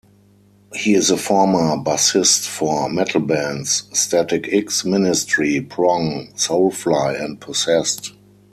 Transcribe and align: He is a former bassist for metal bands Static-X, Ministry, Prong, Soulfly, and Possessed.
He 0.73 0.95
is 0.95 1.11
a 1.11 1.15
former 1.17 1.75
bassist 1.77 2.47
for 2.47 2.89
metal 2.89 3.19
bands 3.21 3.83
Static-X, 3.93 4.83
Ministry, 4.83 5.61
Prong, 5.61 6.33
Soulfly, 6.35 7.23
and 7.23 7.39
Possessed. 7.39 8.11